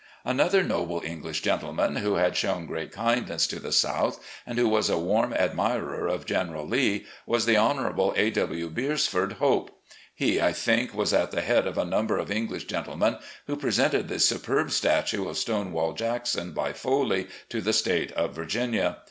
Another 0.25 0.63
noble 0.63 1.03
English 1.05 1.41
gentleman, 1.43 1.97
who 1.97 2.15
had 2.15 2.35
shown 2.35 2.65
great 2.65 2.91
kindness 2.91 3.45
to 3.45 3.59
the 3.59 3.71
South 3.71 4.19
and 4.47 4.57
who 4.57 4.67
was 4.67 4.89
a 4.89 4.97
warm 4.97 5.31
admirer 5.31 6.07
of 6.07 6.25
General 6.25 6.65
Lee, 6.67 7.05
was 7.27 7.45
the 7.45 7.55
Honourable 7.55 8.11
A. 8.17 8.31
W. 8.31 8.67
Beresford 8.71 9.33
Hope. 9.33 9.79
He, 10.15 10.41
I 10.41 10.53
think, 10.53 10.95
was 10.95 11.13
at 11.13 11.29
the 11.29 11.41
head 11.43 11.67
of 11.67 11.77
a 11.77 11.85
number 11.85 12.17
of 12.17 12.31
English 12.31 12.65
gentlemen 12.65 13.19
who 13.45 13.55
presented 13.55 14.07
the 14.07 14.17
superb 14.17 14.71
statue 14.71 15.27
of 15.29 15.37
"Stonewall" 15.37 15.93
Jackson 15.93 16.51
by 16.51 16.73
Foley 16.73 17.27
to 17.49 17.61
the 17.61 17.71
State 17.71 18.11
of 18.13 18.33
Virginia. 18.33 18.97